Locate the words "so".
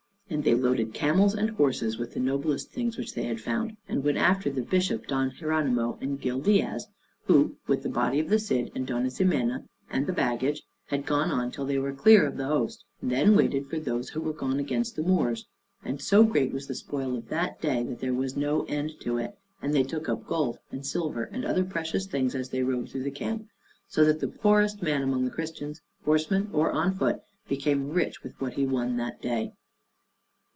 16.01-16.23, 23.89-24.05